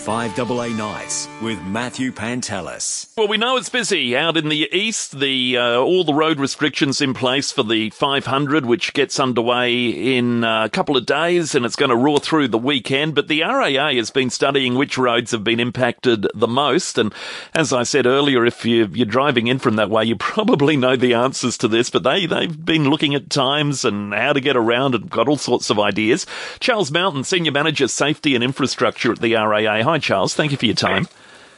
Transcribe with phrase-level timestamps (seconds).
[0.00, 3.12] 5AA Nights with Matthew Pantelis.
[3.18, 5.20] Well, we know it's busy out in the east.
[5.20, 10.42] The uh, all the road restrictions in place for the 500, which gets underway in
[10.42, 13.14] a couple of days, and it's going to roar through the weekend.
[13.14, 17.12] But the RAA has been studying which roads have been impacted the most, and
[17.54, 20.96] as I said earlier, if you, you're driving in from that way, you probably know
[20.96, 21.90] the answers to this.
[21.90, 25.36] But they they've been looking at times and how to get around, and got all
[25.36, 26.24] sorts of ideas.
[26.58, 29.89] Charles Mountain, senior manager, safety and infrastructure at the RAA.
[29.90, 30.34] Hi, Charles.
[30.34, 31.08] Thank you for your time.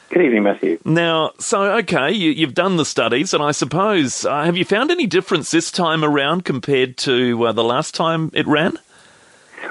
[0.08, 0.78] Good evening, Matthew.
[0.86, 4.90] Now, so okay, you, have done the studies, and I suppose uh, have you found
[4.90, 8.78] any difference this time around compared to uh, the last time it ran?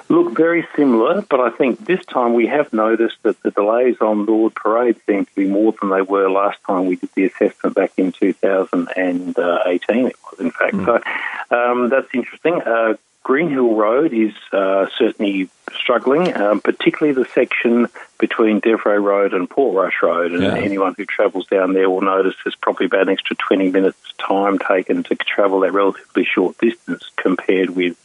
[0.10, 4.26] Look, very similar, but I think this time we have noticed that the delays on
[4.26, 7.76] Lord Parade seem to be more than they were last time we did the assessment
[7.76, 10.08] back in 2018.
[10.08, 10.76] It was, in fact.
[10.76, 10.86] Mm.
[10.86, 12.62] So um, that's interesting.
[12.62, 19.50] Uh, Greenhill Road is uh, certainly struggling, um, particularly the section between Devray Road and
[19.50, 20.32] Portrush Road.
[20.32, 20.56] And yeah.
[20.56, 24.58] anyone who travels down there will notice there's probably about an extra 20 minutes time
[24.58, 27.96] taken to travel that relatively short distance compared with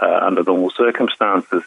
[0.00, 1.62] uh, under normal circumstances.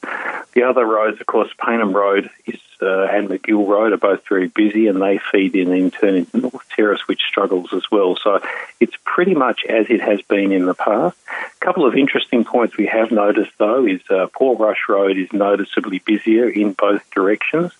[0.53, 4.47] The other roads, of course, Payneham Road is, uh, and Magill Road are both very
[4.47, 8.17] busy and they feed in and turn into North Terrace, which struggles as well.
[8.21, 8.41] So
[8.79, 11.17] it's pretty much as it has been in the past.
[11.29, 15.99] A couple of interesting points we have noticed, though, is uh, Portrush Road is noticeably
[15.99, 17.71] busier in both directions.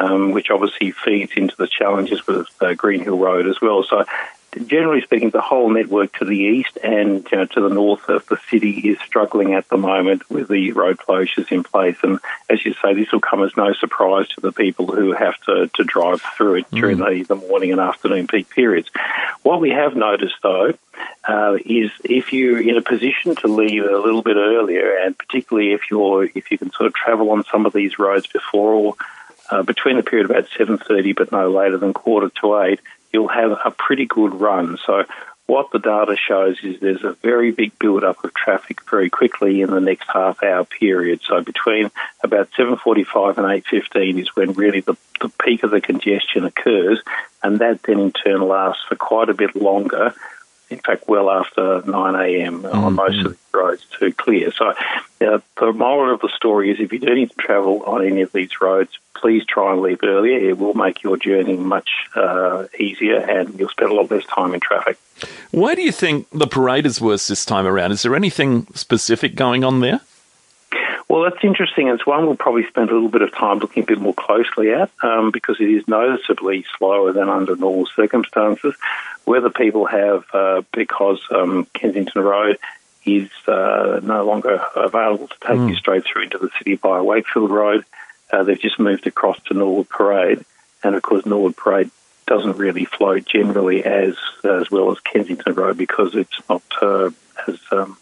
[0.00, 3.84] Um, which obviously feeds into the challenges with uh, Greenhill Road as well.
[3.84, 4.04] So
[4.66, 8.26] generally speaking, the whole network to the east and you know, to the north of
[8.26, 11.96] the city is struggling at the moment with the road closures in place.
[12.02, 15.36] And as you say, this will come as no surprise to the people who have
[15.42, 17.26] to, to drive through it during mm.
[17.26, 18.88] the, the morning and afternoon peak periods.
[19.42, 20.74] What we have noticed, though,
[21.28, 25.72] uh, is if you're in a position to leave a little bit earlier, and particularly
[25.72, 28.94] if you're if you can sort of travel on some of these roads before or
[29.50, 32.80] uh, between the period of about 7.30 but no later than quarter to 8,
[33.14, 34.76] you'll have a pretty good run.
[34.84, 35.04] So
[35.46, 39.70] what the data shows is there's a very big build-up of traffic very quickly in
[39.70, 41.20] the next half-hour period.
[41.26, 41.90] So between
[42.22, 47.00] about 7.45 and 8.15 is when really the, the peak of the congestion occurs,
[47.42, 50.14] and that then in turn lasts for quite a bit longer
[50.70, 52.62] in fact, well after 9 a.m.
[52.62, 52.84] Mm-hmm.
[52.84, 54.52] on most of the roads to clear.
[54.52, 54.74] So,
[55.20, 58.22] uh, the moral of the story is if you do need to travel on any
[58.22, 60.38] of these roads, please try and leave earlier.
[60.38, 64.54] It will make your journey much uh, easier and you'll spend a lot less time
[64.54, 64.98] in traffic.
[65.50, 67.92] Why do you think the parade is worse this time around?
[67.92, 70.00] Is there anything specific going on there?
[71.14, 71.86] Well, that's interesting.
[71.86, 74.72] It's one we'll probably spend a little bit of time looking a bit more closely
[74.72, 78.74] at um, because it is noticeably slower than under normal circumstances.
[79.24, 82.58] Whether people have, uh, because um, Kensington Road
[83.04, 85.68] is uh, no longer available to take mm.
[85.68, 87.84] you straight through into the city via Wakefield Road,
[88.32, 90.44] uh, they've just moved across to Norwood Parade.
[90.82, 91.92] And of course, Norwood Parade
[92.26, 97.10] doesn't really flow generally as as well as Kensington Road because it's not uh,
[97.46, 97.96] as um,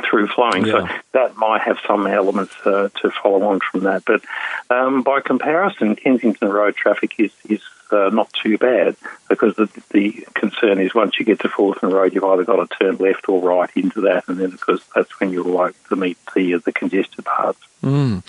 [0.00, 0.66] through flowing.
[0.66, 0.86] Yeah.
[0.86, 4.04] So that might have some elements uh, to follow on from that.
[4.04, 4.22] But
[4.70, 8.96] um, by comparison, Kensington Road traffic is, is uh, not too bad
[9.28, 12.76] because the, the concern is once you get to Fullarton Road, you've either got to
[12.76, 16.18] turn left or right into that, and then because that's when you're like to meet
[16.34, 17.60] the the congested parts.
[17.82, 18.24] Mm.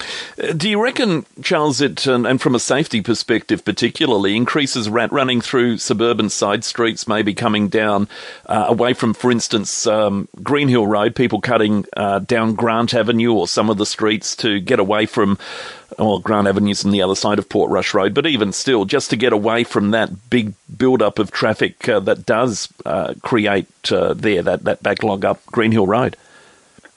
[0.58, 5.42] Do you reckon, Charles, it and, and, from a safety perspective, particularly increases rat running
[5.42, 8.08] through suburban side streets, maybe coming down
[8.46, 13.48] uh, away from, for instance, um, Greenhill Road, people cutting uh, down Grant Avenue or
[13.48, 15.40] some of the streets to get away from,
[16.00, 19.16] well, Grant Avenue's on the other side of Portrush Road, but even still, just to
[19.16, 24.42] get away from that big build-up of traffic uh, that does uh, create uh, there
[24.42, 26.16] that that backlog up Greenhill Road.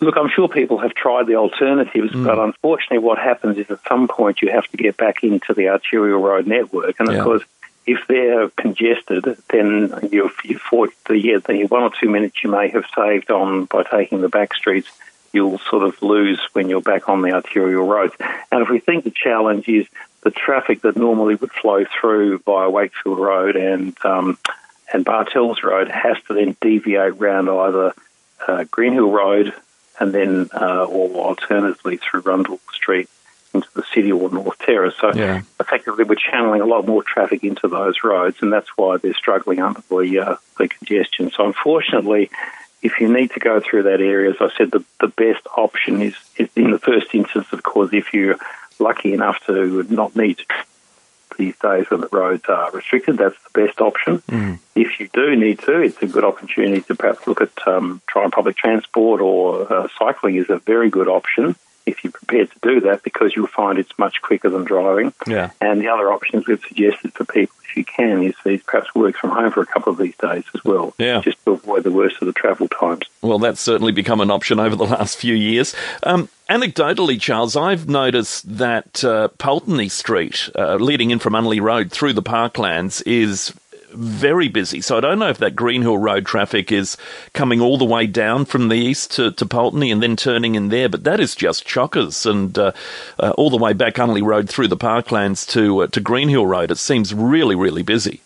[0.00, 2.24] Look, I'm sure people have tried the alternatives, mm.
[2.24, 5.68] but unfortunately, what happens is at some point you have to get back into the
[5.68, 7.42] arterial road network, and of course,
[7.86, 12.50] if they're congested, then you've, you've fought the, yeah, the one or two minutes you
[12.50, 14.88] may have saved on by taking the back streets,
[15.32, 18.14] you'll sort of lose when you're back on the arterial roads.
[18.50, 19.86] And if we think the challenge is
[20.22, 24.38] the traffic that normally would flow through via Wakefield Road and um,
[24.92, 27.94] and Bartels Road has to then deviate round either
[28.46, 29.54] uh, Greenhill Road
[29.98, 33.08] and then uh, or alternatively through Rundle Street
[33.54, 34.94] into the city or North Terrace.
[35.00, 35.42] So yeah.
[35.60, 39.60] effectively, we're channeling a lot more traffic into those roads, and that's why they're struggling
[39.60, 41.30] under the uh, the congestion.
[41.30, 42.30] So unfortunately,
[42.82, 46.02] if you need to go through that area, as I said, the the best option
[46.02, 48.36] is, is in the first instance, of course, if you're
[48.78, 50.44] lucky enough to not need to
[51.38, 54.18] these days when the roads are restricted, that's the best option.
[54.28, 54.58] Mm.
[54.74, 58.30] If you do need to, it's a good opportunity to perhaps look at um, trying
[58.30, 61.56] public transport or uh, cycling is a very good option.
[61.86, 65.12] If you're prepared to do that because you'll find it's much quicker than driving.
[65.26, 65.50] Yeah.
[65.60, 69.16] And the other options we've suggested for people, if you can, is, is perhaps work
[69.16, 70.94] from home for a couple of these days as well.
[70.98, 71.20] Yeah.
[71.20, 73.06] Just to avoid the worst of the travel times.
[73.20, 75.74] Well, that's certainly become an option over the last few years.
[76.02, 81.90] Um, anecdotally, Charles, I've noticed that uh, Pulteney Street, uh, leading in from Unley Road
[81.90, 83.54] through the parklands, is
[83.94, 84.80] very busy.
[84.80, 86.96] So I don't know if that Greenhill Road traffic is
[87.32, 90.68] coming all the way down from the east to, to Pulteney and then turning in
[90.68, 92.72] there, but that is just chockers and uh,
[93.18, 96.70] uh, all the way back Unley Road through the parklands to uh, to Greenhill Road.
[96.70, 98.20] It seems really, really busy.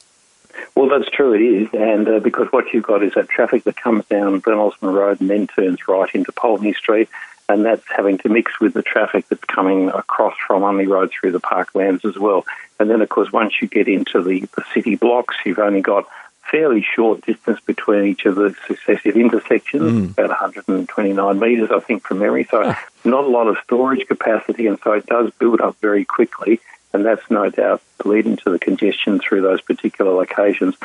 [0.75, 3.77] Well, that's true, it is, and uh, because what you've got is that traffic that
[3.77, 7.09] comes down Osmond Road and then turns right into Pulteney Street,
[7.49, 11.33] and that's having to mix with the traffic that's coming across from Unley Road through
[11.33, 12.45] the parklands as well.
[12.79, 16.07] And then, of course, once you get into the, the city blocks, you've only got
[16.51, 20.11] fairly short distance between each of the successive intersections, mm.
[20.13, 22.47] about 129 metres, I think, from memory.
[22.51, 22.85] So ah.
[23.05, 26.61] not a lot of storage capacity, and so it does build up very quickly,
[26.93, 30.77] and that's no doubt leading to the congestion through those particular locations.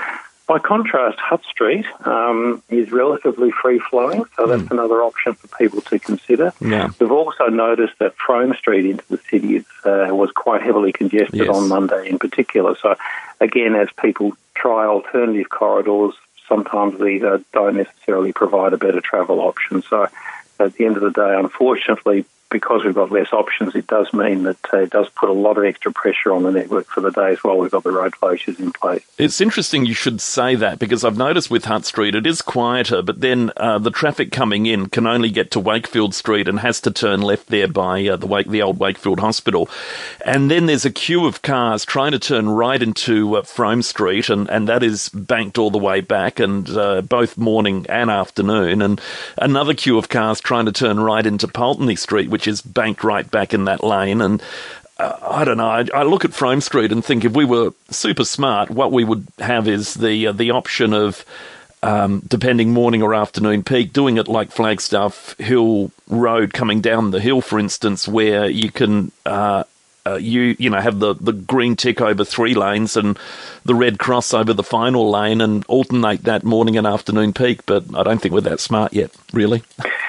[0.52, 5.80] By contrast, Hutt Street um, is relatively free flowing, so that's another option for people
[5.84, 6.52] to consider.
[6.60, 6.90] Yeah.
[7.00, 11.40] We've also noticed that Frome Street into the city is, uh, was quite heavily congested
[11.40, 11.48] Yes.
[11.48, 12.76] on Monday in particular.
[12.76, 12.98] So,
[13.40, 16.16] again, as people try alternative corridors,
[16.50, 19.82] sometimes these uh, don't necessarily provide a better travel option.
[19.84, 20.10] So,
[20.60, 24.44] at the end of the day, unfortunately, because we've got less options, it does mean
[24.44, 27.10] that uh, it does put a lot of extra pressure on the network for the
[27.10, 27.58] days while.
[27.58, 29.04] We've got the road closures in place.
[29.18, 33.02] It's interesting you should say that because I've noticed with Hutt Street it is quieter,
[33.02, 36.82] but then uh, the traffic coming in can only get to Wakefield Street and has
[36.82, 39.70] to turn left there by uh, the Wake, the old Wakefield Hospital,
[40.26, 44.30] and then there's a queue of cars trying to turn right into uh, Frome Street,
[44.30, 48.82] and, and that is banked all the way back, and uh, both morning and afternoon,
[48.82, 49.00] and
[49.38, 53.30] another queue of cars trying to turn right into Pulteney Street, which is banked right
[53.30, 54.42] back in that lane, and
[54.98, 55.70] uh, I don't know.
[55.70, 59.04] I, I look at Frome Street and think if we were super smart, what we
[59.04, 61.26] would have is the uh, the option of
[61.84, 67.20] um, depending morning or afternoon peak, doing it like Flagstaff Hill Road coming down the
[67.20, 69.12] hill, for instance, where you can.
[69.26, 69.64] Uh,
[70.04, 73.20] uh, you you know have the, the green tick over three lanes and
[73.66, 77.84] the red cross over the final lane and alternate that morning and afternoon peak, but
[77.96, 79.62] I don't think we're that smart yet, really.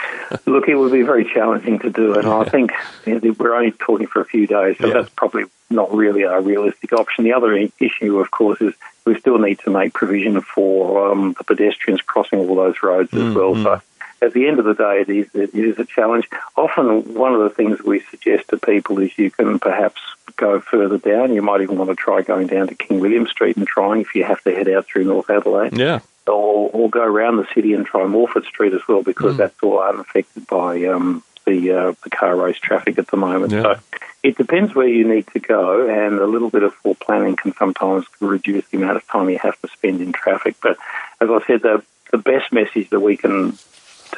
[0.46, 2.72] Look, it would be very challenging to do, and I think
[3.06, 4.94] you know, we're only talking for a few days, so Yeah.
[4.94, 7.24] that's probably not really a realistic option.
[7.24, 8.74] The other issue, of course, is
[9.04, 13.34] we still need to make provision for um, the pedestrians crossing all those roads as
[13.34, 13.54] well.
[13.54, 13.80] So
[14.20, 16.28] at the end of the day, it is, it is a challenge.
[16.56, 20.00] Often, one of the things we suggest to people is you can perhaps
[20.36, 21.34] go further down.
[21.34, 24.14] You might even want to try going down to King William Street and trying if
[24.14, 26.00] you have to head out through North Adelaide Yeah.
[26.26, 29.80] Or, or go around the city and try Morphett Street as well because that's all
[29.80, 33.52] unaffected by um, the uh, the car race traffic at the moment.
[33.52, 33.62] Yeah.
[33.62, 33.80] So
[34.22, 38.06] it depends where you need to go, and a little bit of planning can sometimes
[38.20, 40.56] reduce the amount of time you have to spend in traffic.
[40.62, 40.76] But
[41.20, 41.82] as I said, the
[42.12, 43.58] the best message that we can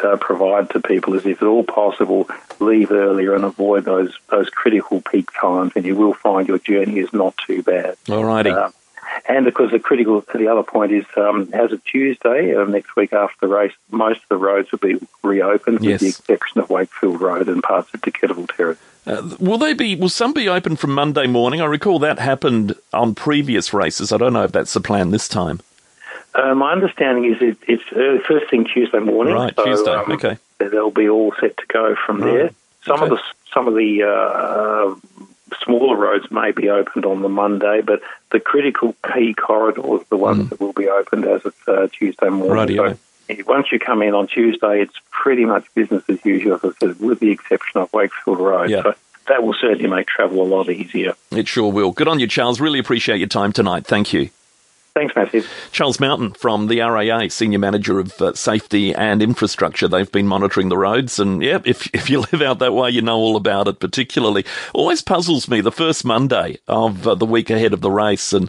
[0.02, 2.28] uh, provide to people is if at all possible,
[2.60, 6.98] leave earlier and avoid those those critical peak times, and you will find your journey
[6.98, 7.96] is not too bad.
[8.06, 8.52] Alrighty.
[8.52, 8.70] Uh,
[9.28, 12.64] and of course, the critical, to the other point is, um, as of Tuesday, uh,
[12.64, 16.00] next week after the race, most of the roads will be reopened, Yes.
[16.00, 18.78] with the exception of Wakefield Road and parts of Dequetteville Terrace.
[19.06, 19.94] Uh, will they be?
[19.96, 21.60] Will some be open from Monday morning?
[21.60, 24.12] I recall that happened on previous races.
[24.12, 25.60] I don't know if that's the plan this time.
[26.34, 29.34] Uh, my understanding is it, it's uh, first thing Tuesday morning.
[29.34, 30.38] Right, so, Tuesday, um, okay.
[30.58, 32.50] They'll be all set to go from Right, there.
[32.86, 33.20] Some of the
[33.52, 35.26] some of the uh,
[35.62, 40.16] smaller roads may be opened on the Monday, but the critical key corridors are the
[40.16, 42.76] ones that will be opened as of uh, Tuesday morning.
[42.76, 42.96] So
[43.46, 47.00] once you come in on Tuesday, it's pretty much business as usual, as I said,
[47.00, 48.70] with the exception of Wakefield Road.
[48.70, 48.82] Yeah.
[48.82, 48.94] So
[49.28, 51.14] that will certainly make travel a lot easier.
[51.30, 51.92] It sure will.
[51.92, 52.60] Good on you, Charles.
[52.60, 53.86] Really appreciate your time tonight.
[53.86, 54.30] Thank you.
[54.94, 55.42] Thanks, Matthew.
[55.72, 59.88] Charles Mountain from the RAA, Senior Manager of uh, Safety and Infrastructure.
[59.88, 63.02] They've been monitoring the roads, and yeah, if, if you live out that way, you
[63.02, 64.44] know all about it, particularly.
[64.72, 68.48] Always puzzles me the first Monday of uh, the week ahead of the race, and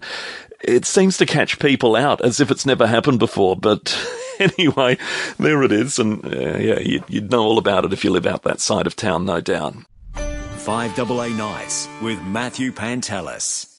[0.64, 3.98] it seems to catch people out as if it's never happened before, but.
[4.38, 4.98] Anyway,
[5.40, 8.26] there it is, and uh, yeah, you'd, you'd know all about it if you live
[8.26, 9.76] out that side of town, no doubt.
[10.14, 13.72] 5AA Nights with Matthew Pantelis.